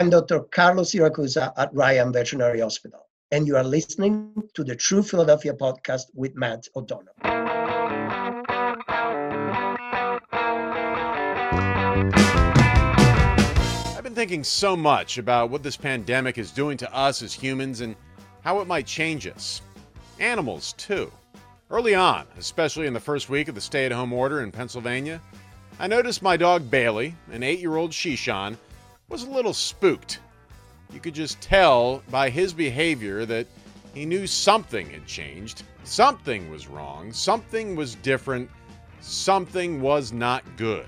[0.00, 0.38] I'm Dr.
[0.52, 6.02] Carlos Siracusa at Ryan Veterinary Hospital, and you are listening to the True Philadelphia podcast
[6.14, 7.14] with Matt O'Donnell.
[13.96, 17.80] I've been thinking so much about what this pandemic is doing to us as humans
[17.80, 17.96] and
[18.42, 19.62] how it might change us.
[20.20, 21.10] Animals, too.
[21.70, 25.20] Early on, especially in the first week of the stay at home order in Pennsylvania,
[25.80, 28.56] I noticed my dog Bailey, an eight year old Shichon,
[29.08, 30.20] was a little spooked.
[30.92, 33.46] You could just tell by his behavior that
[33.94, 35.62] he knew something had changed.
[35.84, 37.10] Something was wrong.
[37.12, 38.50] Something was different.
[39.00, 40.84] Something was not good.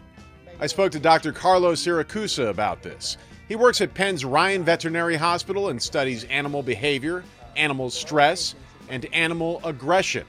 [0.60, 1.32] I spoke to Dr.
[1.32, 3.16] Carlos Siracusa about this.
[3.48, 7.24] He works at Penn's Ryan Veterinary Hospital and studies animal behavior,
[7.56, 8.54] animal stress,
[8.90, 10.26] and animal aggression.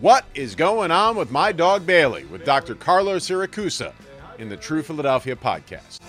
[0.00, 2.74] What is going on with my dog Bailey with Dr.
[2.74, 3.94] Carlos Siracusa
[4.38, 6.00] in the True Philadelphia podcast?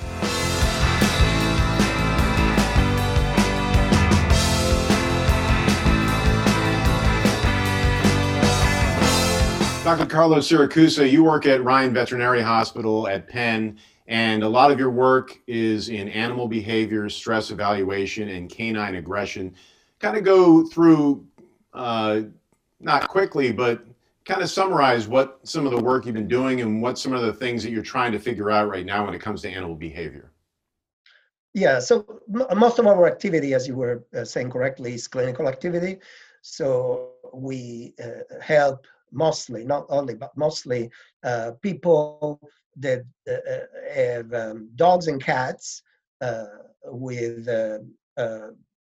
[9.88, 10.06] Dr.
[10.06, 14.90] Carlos Siracusa, you work at Ryan Veterinary Hospital at Penn, and a lot of your
[14.90, 19.56] work is in animal behavior, stress evaluation, and canine aggression.
[20.00, 21.26] Kind of go through
[21.74, 22.24] uh,
[22.82, 23.82] not quickly, but
[24.26, 27.22] kind of summarize what some of the work you've been doing and what some of
[27.22, 29.74] the things that you're trying to figure out right now when it comes to animal
[29.74, 30.34] behavior.
[31.54, 35.48] Yeah, so m- most of our activity, as you were uh, saying correctly, is clinical
[35.48, 36.00] activity.
[36.42, 40.90] So we uh, help mostly, not only, but mostly
[41.24, 42.40] uh, people
[42.78, 45.82] that uh, uh, have um, dogs and cats
[46.22, 46.46] uh,
[46.86, 47.48] with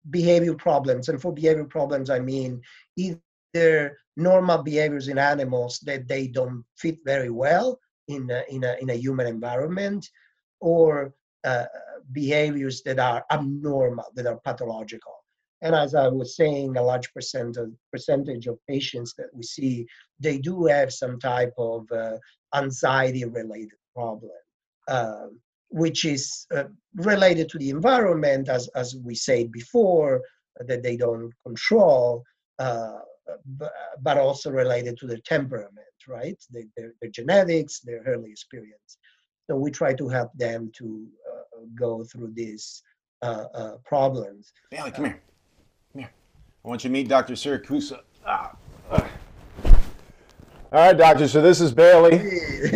[0.09, 1.09] behavior problems.
[1.09, 2.61] And for behavior problems, I mean
[2.95, 8.75] either normal behaviors in animals that they don't fit very well in a, in a,
[8.81, 10.09] in a human environment
[10.59, 11.65] or uh,
[12.11, 15.16] behaviors that are abnormal, that are pathological.
[15.61, 19.87] And as I was saying, a large percent of, percentage of patients that we see,
[20.19, 22.17] they do have some type of uh,
[22.53, 24.31] anxiety-related problem,
[24.87, 25.27] uh,
[25.69, 26.65] which is uh,
[26.95, 30.21] related to the environment, as, as we said before,
[30.59, 32.23] that they don't control,
[32.59, 32.99] uh,
[34.01, 36.37] but also related to their temperament, right?
[36.51, 38.97] Their, their, their, genetics, their early experience.
[39.49, 42.83] So we try to help them to uh, go through these
[43.21, 44.53] uh, uh, problems.
[44.71, 45.21] Bailey, come here.
[46.67, 47.31] I want you to meet Dr.
[47.35, 48.01] Siracusa.
[48.25, 48.53] Ah.
[48.91, 49.71] All
[50.73, 51.25] right, doctor.
[51.25, 52.17] So this is Bailey.
[52.17, 52.39] Hey.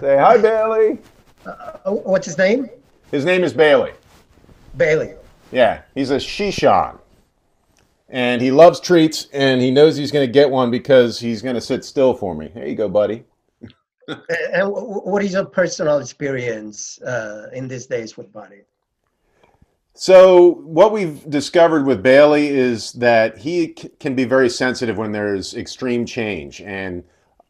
[0.00, 0.98] Say hi, Bailey.
[1.44, 2.70] Uh, what's his name?
[3.10, 3.92] His name is Bailey.
[4.78, 5.12] Bailey.
[5.52, 6.98] Yeah, he's a Shichon
[8.08, 11.54] and he loves treats and he knows he's going to get one because he's going
[11.54, 12.48] to sit still for me.
[12.54, 13.24] Here you go, buddy.
[14.08, 18.62] and what is your personal experience uh, in these days with Buddy?
[20.00, 25.10] So, what we've discovered with Bailey is that he c- can be very sensitive when
[25.10, 26.60] there's extreme change.
[26.60, 27.02] And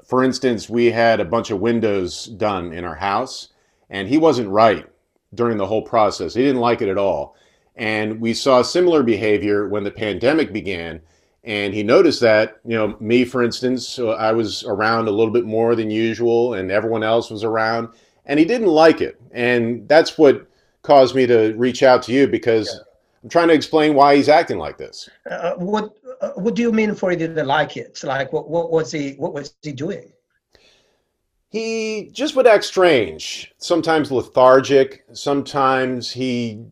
[0.03, 3.49] for instance, we had a bunch of windows done in our house,
[3.91, 4.87] and he wasn't right
[5.35, 6.33] during the whole process.
[6.33, 7.37] He didn't like it at all.
[7.77, 11.03] And we saw similar behavior when the pandemic began.
[11.45, 15.35] And he noticed that, you know, me, for instance, uh, I was around a little
[15.35, 17.91] bit more than usual, and everyone else was around,
[18.25, 19.21] and he didn't like it.
[19.33, 20.49] And that's what
[20.83, 22.81] caused me to reach out to you because yeah.
[23.23, 25.09] I'm trying to explain why he's acting like this.
[25.31, 28.03] Uh, what uh, What do you mean for he didn't like it?
[28.05, 30.13] Like, what, what was he What was he doing?
[31.51, 33.55] He just would act strange.
[33.57, 35.05] Sometimes lethargic.
[35.13, 36.63] Sometimes he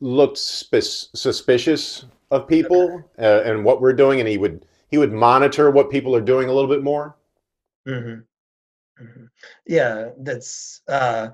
[0.00, 5.12] looked sp- suspicious of people uh, and what we're doing, and he would he would
[5.12, 7.16] monitor what people are doing a little bit more.
[7.86, 9.04] Mm-hmm.
[9.04, 9.24] Mm-hmm.
[9.66, 10.82] Yeah, that's.
[10.88, 11.30] Uh,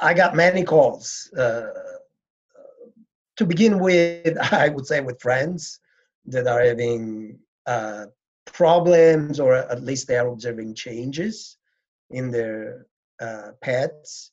[0.00, 1.30] I got many calls.
[1.36, 1.66] Uh,
[3.36, 5.80] to begin with, I would say with friends
[6.26, 8.06] that are having uh,
[8.46, 11.56] problems, or at least they are observing changes
[12.10, 12.86] in their
[13.20, 14.32] uh, pets,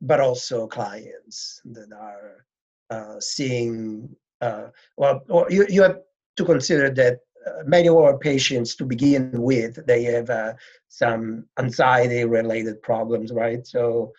[0.00, 2.46] but also clients that are
[2.90, 4.08] uh, seeing,
[4.40, 6.00] uh, well, or you, you have
[6.36, 10.52] to consider that uh, many of our patients to begin with, they have uh,
[10.88, 13.66] some anxiety related problems, right?
[13.66, 14.12] So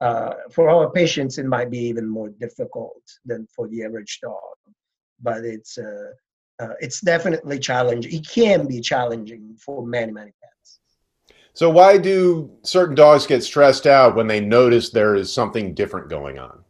[0.00, 4.56] uh, for our patients, it might be even more difficult than for the average dog,
[5.20, 5.78] but it's,
[6.80, 8.12] it's definitely challenging.
[8.12, 10.80] It can be challenging for many, many pets.
[11.58, 16.08] So why do certain dogs get stressed out when they notice there is something different
[16.08, 16.62] going on?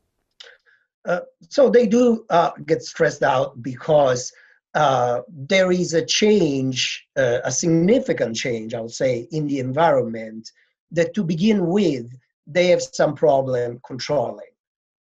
[1.05, 4.33] Uh, so they do uh, get stressed out because
[4.75, 10.51] uh, there is a change, uh, a significant change, I would say, in the environment
[10.93, 12.11] that to begin with,
[12.49, 14.53] they have some problem controlling.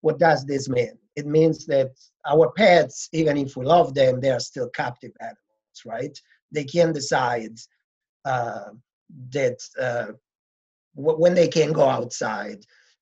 [0.00, 0.97] what does this mean?
[1.17, 1.91] It means that
[2.27, 6.17] our pets, even if we love them, they are still captive animals, right?
[6.53, 7.56] They can decide
[8.25, 8.71] uh,
[9.33, 10.12] that uh,
[10.97, 12.61] w- when they can go outside.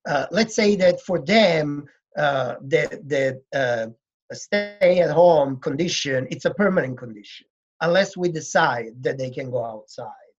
[0.09, 3.87] Uh, let's say that for them, uh, the, the uh,
[4.33, 7.47] stay at home condition, it's a permanent condition,
[7.81, 10.33] unless we decide that they can go outside.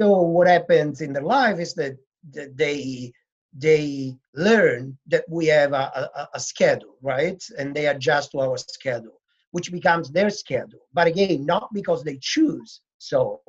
[0.00, 1.96] So what happens in their life is that
[2.32, 3.12] they
[3.56, 7.42] they learn that we have a, a, a, schedule, right?
[7.58, 9.20] And they adjust to our schedule,
[9.50, 10.86] which becomes their schedule.
[10.92, 13.40] But again, not because they choose so,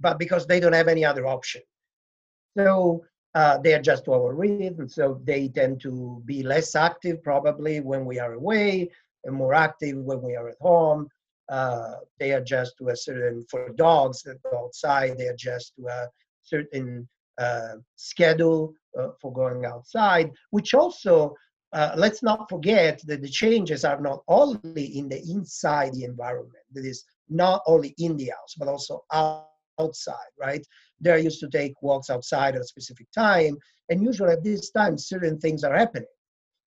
[0.00, 1.60] but because they don't have any other option.
[2.56, 3.04] So
[3.34, 8.04] uh, they adjust to our rhythm, so they tend to be less active probably when
[8.04, 8.90] we are away
[9.24, 11.08] and more active when we are at home.
[11.48, 16.08] Uh, they adjust to a certain, for dogs that go outside, they adjust to a
[16.42, 17.08] certain
[17.96, 21.34] schedule uh, for going outside, which also,
[21.72, 26.64] uh, let's not forget that the changes are not only in the inside the environment,
[26.72, 29.04] that is not only in the house, but also
[29.78, 30.66] outside, right?
[31.00, 33.56] They're used to take walks outside at a specific time,
[33.88, 36.08] and usually at this time, certain things are happening.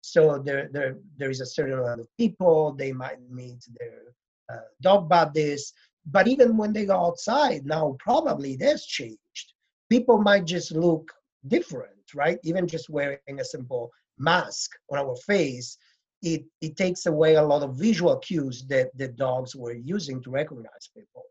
[0.02, 2.74] So there, there, there is a certain amount of people.
[2.74, 4.16] They might meet their
[4.52, 5.74] uh, dog buddies,
[6.06, 9.54] but even when they go outside now, probably that's changed.
[9.92, 11.12] People might just look
[11.48, 12.40] different, right?
[12.44, 15.78] Even just wearing a simple mask on our face,
[16.22, 20.30] it, it takes away a lot of visual cues that the dogs were using to
[20.32, 21.24] recognize people.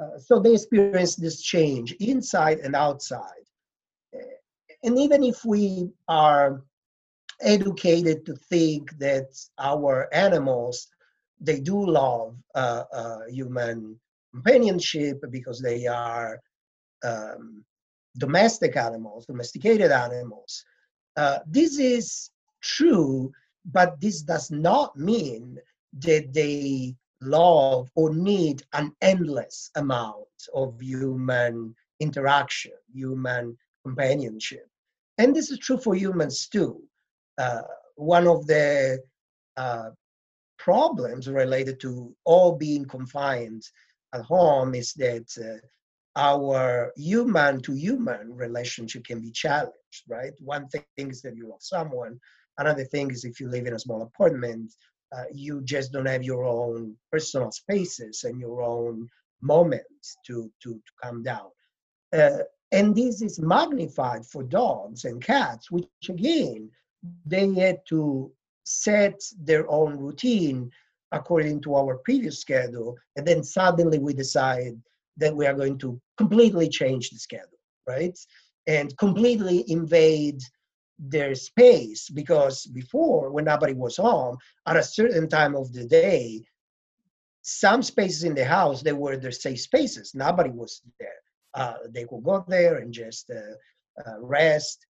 [0.00, 3.44] Uh, so they experience this change inside and outside.
[4.82, 6.62] And even if we are
[7.40, 10.88] educated to think that our animals,
[11.40, 13.98] they do love uh, uh, human
[14.32, 16.40] companionship because they are
[17.04, 17.64] um,
[18.18, 20.64] domestic animals, domesticated animals.
[21.16, 22.30] Uh, this is
[22.62, 23.32] true,
[23.64, 25.58] but this does not mean
[26.00, 34.68] that they love or need an endless amount of human interaction, human companionship.
[35.18, 36.82] And this is true for humans too.
[37.38, 37.62] Uh,
[37.96, 39.00] one of the
[39.56, 39.90] uh,
[40.58, 43.62] problems related to all being confined
[44.12, 45.66] at home is that uh,
[46.16, 50.32] our human to human relationship can be challenged, right?
[50.40, 52.20] One thing is that you love someone.
[52.58, 54.72] Another thing is if you live in a small apartment,
[55.14, 59.08] uh, you just don't have your own personal spaces and your own
[59.42, 61.50] moments to, to, to come down.
[62.12, 62.38] Uh,
[62.72, 66.70] and this is magnified for dogs and cats, which again,
[67.26, 68.32] they had to
[68.64, 70.70] set their own routine
[71.12, 72.96] according to our previous schedule.
[73.16, 74.76] And then suddenly we decide
[75.16, 78.18] that we are going to completely change the schedule, right?
[78.66, 80.40] And completely invade
[80.98, 86.42] their space because before, when nobody was home, at a certain time of the day,
[87.42, 90.14] some spaces in the house they were their safe spaces.
[90.14, 91.20] Nobody was there.
[91.52, 94.86] Uh, they could go there and just uh, uh, rest.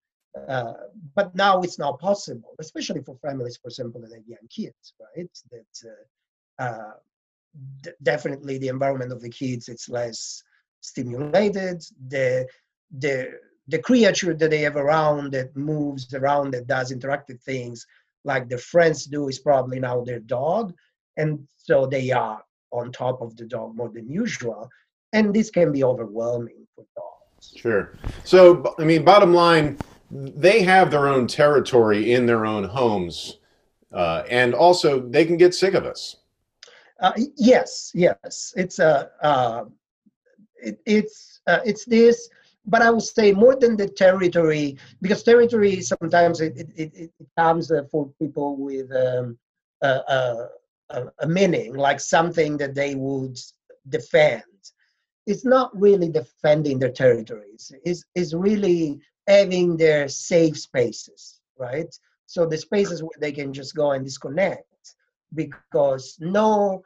[0.48, 0.72] Uh,
[1.14, 5.30] but now it's not possible, especially for families, for example, that have young kids, right?
[5.50, 5.90] That
[6.58, 6.92] uh, uh,
[7.82, 10.42] d- definitely the environment of the kids it's less
[10.80, 11.82] stimulated.
[12.08, 12.46] The
[12.98, 13.32] the
[13.68, 17.86] the creature that they have around that moves around that does interactive things
[18.24, 20.74] like their friends do is probably now their dog
[21.16, 24.68] and so they are on top of the dog more than usual
[25.12, 27.52] and this can be overwhelming for dogs.
[27.56, 27.92] Sure.
[28.24, 29.78] So i mean bottom line
[30.10, 33.38] they have their own territory in their own homes
[33.92, 36.16] uh, and also they can get sick of us
[37.00, 39.64] uh, yes yes it's a uh,
[40.56, 42.28] it, it's uh, it's this
[42.66, 47.70] but I would say more than the territory, because territory sometimes it, it, it, comes
[47.70, 49.38] uh, for people with um,
[49.82, 50.48] a,
[50.88, 53.38] a, a, meaning, like something that they would
[53.88, 54.42] defend.
[55.26, 57.72] It's not really defending their territories.
[57.84, 61.94] It's, it's really having their safe spaces, right?
[62.26, 64.64] So the spaces where they can just go and disconnect
[65.34, 66.82] because no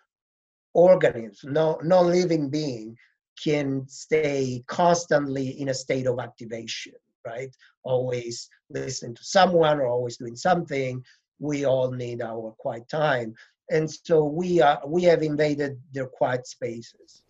[0.74, 2.96] organism, no, no living being
[3.42, 6.92] can stay constantly in a state of activation,
[7.26, 7.54] right?
[7.84, 11.02] Always listening to someone or always doing something.
[11.38, 13.34] We all need our quiet time.
[13.70, 17.22] And so we are we have invaded their quiet spaces.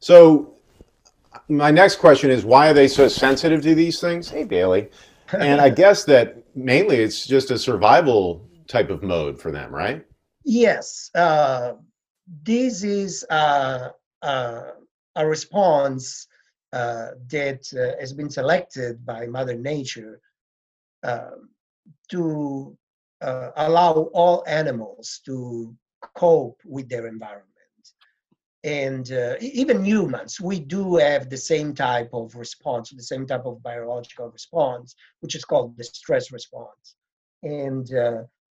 [0.00, 0.54] So
[1.48, 4.28] my next question is why are they so sensitive to these things?
[4.28, 4.88] Hey Bailey.
[5.32, 10.04] And I guess that mainly it's just a survival type of mode for them, right?
[10.48, 11.10] Yes.
[11.14, 11.74] Uh,
[12.42, 13.90] this is uh,
[14.22, 16.26] a response
[16.72, 20.22] uh, that uh, has been selected by Mother Nature
[21.02, 21.32] uh,
[22.10, 22.74] to
[23.20, 25.76] uh, allow all animals to
[26.14, 27.44] cope with their environment.
[28.64, 33.44] And uh, even humans, we do have the same type of response, the same type
[33.44, 36.96] of biological response, which is called the stress response.
[37.42, 37.86] And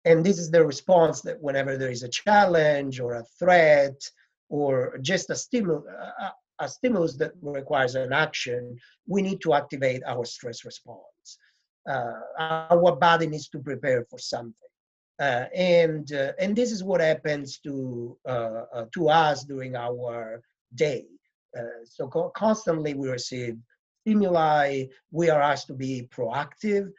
[0.06, 4.02] and this is the response that whenever there is a challenge or a threat
[4.50, 5.84] or just a stimulus,
[6.20, 8.78] a, a stimulus that requires an action,
[9.08, 11.38] we need to activate our stress response.
[11.90, 14.54] Uh, our body needs to prepare for something.
[15.20, 20.42] Uh, and uh, and this is what happens to uh, uh to us during our
[20.74, 21.06] day.
[21.58, 23.56] Uh, so co- constantly we receive
[24.02, 24.86] stimuli.
[25.12, 26.92] We are asked to be proactive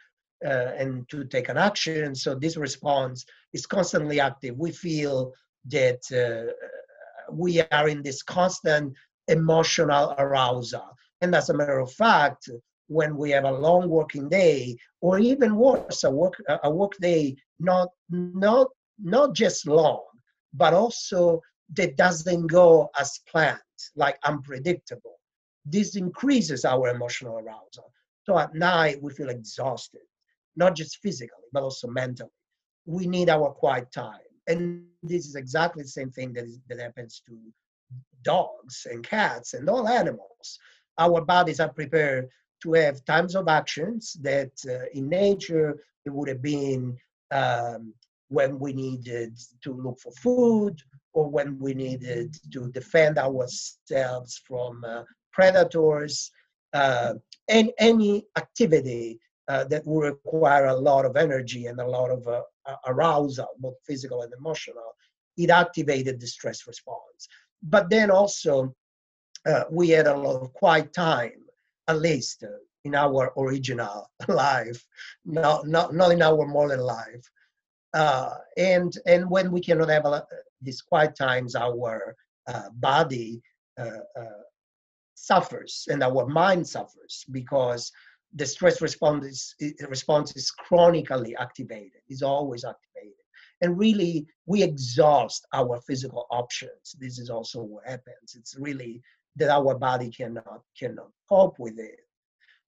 [0.45, 2.15] uh, and to take an action.
[2.15, 4.57] So this response is constantly active.
[4.59, 5.33] We feel
[5.67, 6.03] that
[7.31, 8.95] we are in this constant
[9.29, 10.97] emotional arousal.
[11.21, 12.49] And as a matter of fact,
[12.89, 16.35] when we have a long working day, or even worse, a work
[16.65, 18.69] a work day not not
[18.99, 20.05] not just long,
[20.53, 21.41] but also
[21.75, 23.59] that doesn't go as planned,
[23.97, 25.19] like unpredictable.
[25.65, 27.93] This increases our emotional arousal.
[28.25, 30.03] So at night we feel exhausted,
[30.57, 32.31] not just physically, but also mentally.
[32.87, 34.19] We need our quiet time.
[34.49, 37.39] And this is exactly the same thing that, is, that happens to
[38.23, 40.59] dogs and cats and all animals.
[40.99, 42.29] Our bodies are prepared
[42.63, 46.97] to have times of actions that uh, in nature it would have been
[47.33, 47.93] um,
[48.29, 50.81] when we needed to look for food
[51.13, 56.31] or when we needed to defend ourselves from uh, predators
[56.73, 57.15] uh,
[57.49, 59.19] and any activity
[59.53, 62.43] uh, that would require a lot of energy and a lot of uh,
[62.87, 64.91] arousal both physical and emotional
[65.37, 67.21] it activated the stress response
[67.75, 68.55] but then also
[69.51, 71.41] uh, we had a lot of quiet time
[71.89, 74.85] at least uh, in our original life,
[75.25, 77.25] not not not in our modern life.
[77.95, 80.25] Uh, and and when we cannot have a,
[80.61, 82.17] these quiet times, our
[82.47, 83.41] uh, body
[83.79, 84.43] uh, uh
[85.15, 87.93] suffers and our mind suffers because
[88.35, 92.01] the stress response is, response is chronically activated.
[92.09, 93.25] Is always activated,
[93.61, 96.97] and really we exhaust our physical options.
[96.99, 98.35] This is also what happens.
[98.35, 99.03] It's really
[99.37, 102.01] that our body cannot cannot cope with it.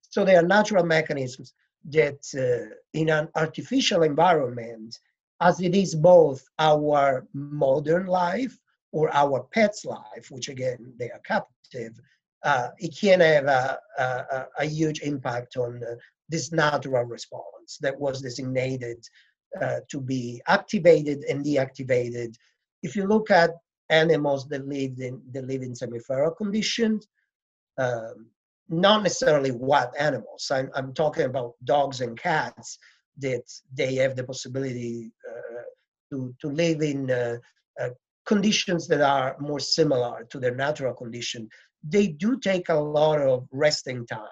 [0.01, 1.55] So there are natural mechanisms
[1.91, 4.99] that uh, in an artificial environment,
[5.41, 8.57] as it is both our modern life
[8.93, 12.01] or our pet's life, which again they are captive,
[12.45, 15.95] uh, it can have a, a, a huge impact on uh,
[16.29, 18.99] this natural response that was designated
[19.61, 22.35] uh, to be activated and deactivated.
[22.83, 23.51] If you look at
[23.91, 27.07] animals that live in that live in semi-feral conditions.
[27.79, 28.31] Um,
[28.69, 30.51] not necessarily wild animals.
[30.51, 32.79] I'm, I'm talking about dogs and cats
[33.19, 35.63] that they have the possibility uh,
[36.11, 37.37] to, to live in uh,
[37.81, 37.91] uh,
[38.25, 41.49] conditions that are more similar to their natural condition.
[41.87, 44.29] They do take a lot of resting time.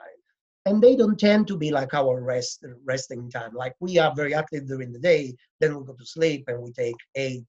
[0.65, 3.53] And they don't tend to be like our rest resting time.
[3.53, 6.73] Like we are very active during the day, then we go to sleep and we
[6.73, 7.49] take eight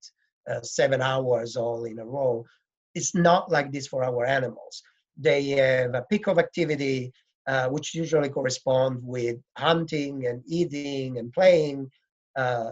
[0.50, 2.44] uh, seven hours all in a row.
[2.96, 4.82] It's not like this for our animals.
[5.16, 7.14] They have a peak of activity,
[7.48, 11.90] uh, which usually correspond with hunting and eating and playing.
[12.36, 12.72] Uh,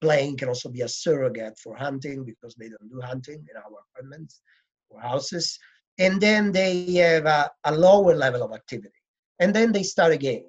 [0.00, 3.84] playing can also be a surrogate for hunting because they don't do hunting in our
[3.90, 4.40] apartments
[4.90, 5.58] or houses.
[5.98, 8.94] And then they have a, a lower level of activity.
[9.40, 10.44] And then they start again.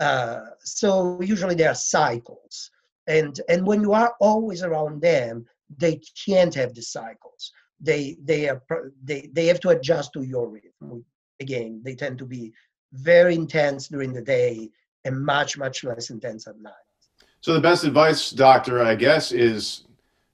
[0.00, 2.70] Uh, so usually there are cycles
[3.06, 5.44] and and when you are always around them
[5.78, 8.62] they can't have the cycles they they are
[9.04, 11.04] they, they have to adjust to your rhythm
[11.40, 12.52] again they tend to be
[12.92, 14.68] very intense during the day
[15.04, 16.72] and much much less intense at night
[17.40, 19.84] so the best advice doctor i guess is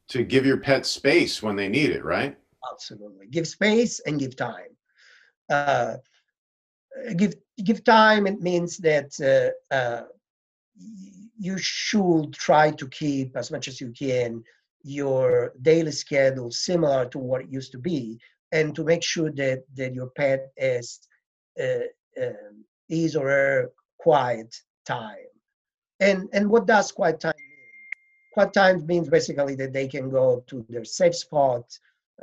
[0.09, 2.37] to give your pet space when they need it right
[2.73, 3.27] absolutely.
[3.29, 4.77] Give space and give time.
[5.51, 5.97] Uh,
[7.17, 7.35] give
[7.65, 10.03] give time it means that uh, uh,
[11.39, 14.43] you should try to keep as much as you can
[14.83, 18.19] your daily schedule similar to what it used to be
[18.53, 21.01] and to make sure that, that your pet is
[21.61, 21.89] uh,
[22.21, 22.33] uh,
[22.89, 24.55] his or her quiet
[24.87, 25.27] time.
[26.01, 27.67] And and what does quiet time mean?
[28.33, 31.65] Quiet time means basically that they can go to their safe spot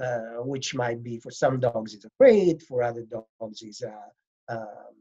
[0.02, 4.94] uh, which might be for some dogs is crate for other dogs is a, um,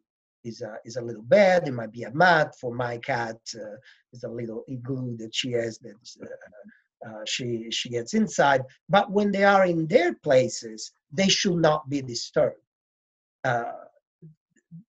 [0.45, 1.67] is a, is a little bed.
[1.67, 2.55] It might be a mat.
[2.61, 3.77] For my cat, uh,
[4.13, 8.63] is a little igloo that she has that uh, uh, she she gets inside.
[8.89, 12.61] But when they are in their places, they should not be disturbed.
[13.43, 13.73] Uh,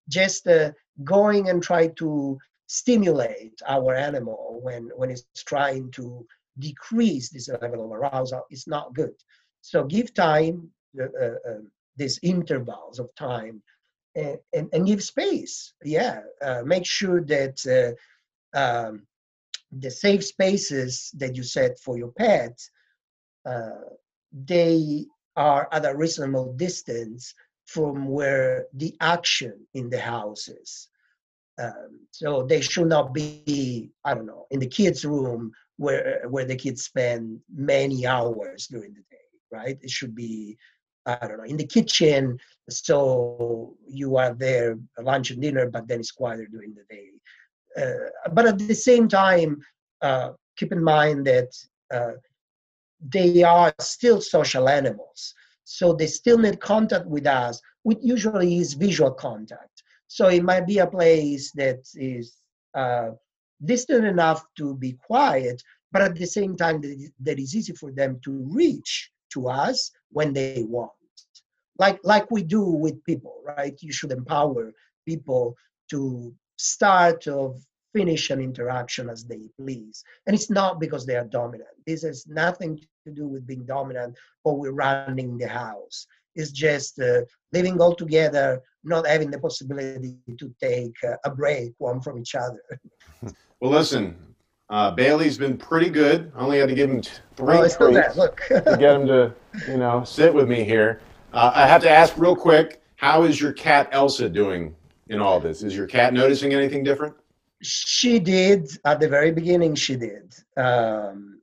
[0.08, 0.72] just uh,
[1.04, 6.26] going and try to stimulate our animal when when it's trying to
[6.58, 9.14] decrease this level of arousal is not good.
[9.70, 10.70] So give time,
[11.00, 11.62] uh, uh,
[11.96, 13.56] these intervals of time,
[14.14, 15.74] and, and, and give space.
[15.84, 17.56] Yeah, uh, make sure that
[18.54, 19.06] um,
[19.72, 22.56] the safe spaces that you set for your pet,
[24.32, 27.34] they are at a reasonable distance
[27.66, 30.88] from where the action in the house is.
[31.58, 36.44] Um, so they should not be, I don't know, in the kids' room where where
[36.44, 39.78] the kids spend many hours during the day, right?
[39.80, 40.56] It should be,
[41.06, 42.38] I don't know, in the kitchen.
[42.68, 47.10] So you are there lunch and dinner, but then it's quieter during the day.
[47.80, 49.60] Uh, but at the same time,
[50.02, 51.50] uh, keep in mind that
[51.92, 52.12] uh,
[53.00, 55.34] they are still social animals.
[55.64, 59.82] So they still need contact with us, which usually is visual contact.
[60.08, 62.36] So it might be a place that is
[62.74, 63.10] uh,
[63.64, 65.62] distant enough to be quiet,
[65.92, 69.90] but at the same time that, that is easy for them to reach to us
[70.10, 70.90] when they want.
[71.78, 73.76] Like like we do with people, right?
[73.80, 74.72] You should empower
[75.06, 75.54] people
[75.90, 77.60] to start of
[77.94, 80.04] finish an interaction as they please.
[80.26, 81.76] And it's not because they are dominant.
[81.86, 86.06] This has nothing to do with being dominant or we're running the house.
[86.34, 91.72] It's just uh, living all together, not having the possibility to take uh, a break
[91.78, 92.62] one from each other.
[93.60, 94.16] well, listen,
[94.68, 96.32] uh, Bailey's been pretty good.
[96.34, 97.02] I only had to give him
[97.36, 98.40] three oh, treats Look.
[98.48, 99.32] to get him to,
[99.68, 101.00] you know, sit with me here.
[101.32, 104.74] Uh, I have to ask real quick: How is your cat Elsa doing
[105.08, 105.62] in all this?
[105.62, 107.14] Is your cat noticing anything different?
[107.62, 109.76] She did at the very beginning.
[109.76, 110.34] She did.
[110.56, 111.40] Um,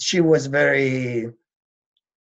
[0.00, 1.30] she was very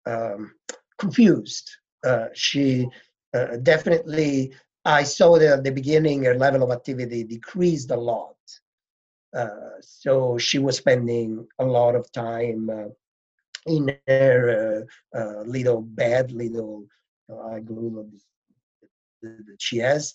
[0.06, 0.52] um,
[0.98, 1.70] confused.
[2.04, 2.88] Uh, she
[3.34, 4.52] uh, definitely.
[4.84, 8.34] I saw that at the beginning her level of activity decreased a lot.
[9.34, 12.88] Uh, so she was spending a lot of time uh,
[13.66, 14.86] in her
[15.16, 16.86] uh, little bed, little
[17.56, 18.06] igloo
[19.22, 20.14] that she has,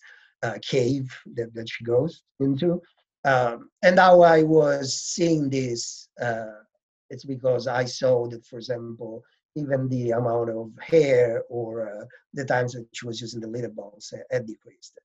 [0.62, 2.82] cave that, that she goes into.
[3.26, 6.62] Um, and now I was seeing this, uh,
[7.10, 9.24] it's because I saw that, for example,
[9.56, 13.70] even the amount of hair or uh, the times that she was using the litter
[13.70, 14.98] box had decreased.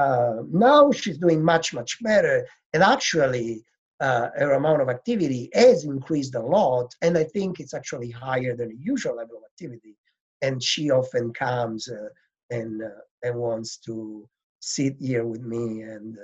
[0.00, 2.46] Uh, now she's doing much, much better.
[2.72, 3.62] And actually,
[4.00, 6.88] uh, her amount of activity has increased a lot.
[7.02, 9.94] And I think it's actually higher than the usual level of activity.
[10.40, 12.08] And she often comes uh,
[12.50, 14.26] and, uh, and wants to
[14.60, 16.16] sit here with me and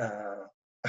[0.00, 0.44] uh,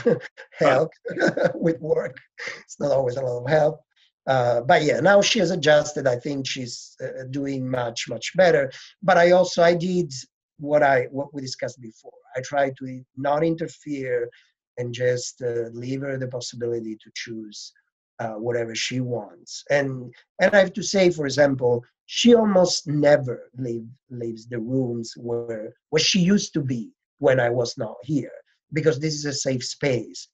[0.59, 0.91] help
[1.55, 2.15] with work.
[2.63, 3.81] It's not always a lot of help.
[4.27, 6.05] Uh, but yeah, now she has adjusted.
[6.07, 8.71] I think she's uh, doing much much better.
[9.01, 10.13] But I also I did
[10.57, 12.13] what I what we discussed before.
[12.35, 14.29] I try to not interfere
[14.77, 17.73] and just uh, leave her the possibility to choose
[18.19, 19.63] uh, whatever she wants.
[19.69, 25.13] And and I have to say, for example, she almost never leave, leaves the rooms
[25.17, 28.31] where where she used to be when I was not here
[28.73, 30.27] because this is a safe space.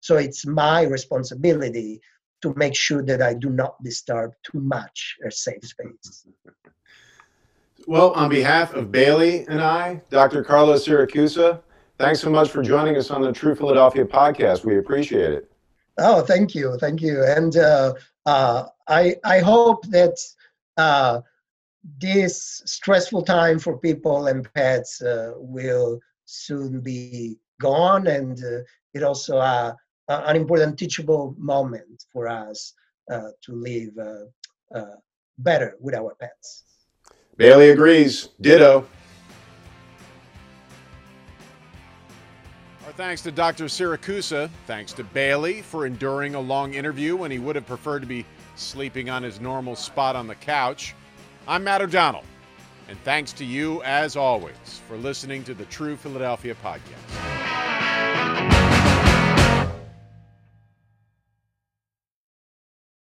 [0.00, 2.00] So it's my responsibility
[2.42, 6.26] to make sure that I do not disturb too much her safe space.
[7.86, 10.42] Well, on behalf of Bailey and I, Dr.
[10.42, 11.60] Carlos Siracusa,
[11.98, 14.64] thanks so much for joining us on the True Philadelphia podcast.
[14.64, 15.50] We appreciate it.
[15.98, 17.94] Oh, thank you, thank you, and uh,
[18.26, 20.18] uh, I I hope that
[20.76, 21.20] uh,
[21.98, 28.60] this stressful time for people and pets uh, will soon be gone, and uh,
[28.94, 29.74] it also uh,
[30.08, 32.72] an important teachable moment for us
[33.10, 33.92] to live
[35.38, 36.64] better with our pets.
[37.36, 38.28] Bailey agrees.
[38.40, 38.86] Ditto.
[42.86, 43.64] Our thanks to Dr.
[43.64, 44.48] Siracusa.
[44.66, 48.24] Thanks to Bailey for enduring a long interview when he would have preferred to be
[48.54, 50.94] sleeping on his normal spot on the couch.
[51.48, 52.24] I'm Matt O'Donnell,
[52.88, 57.33] and thanks to you, as always, for listening to the True Philadelphia podcast.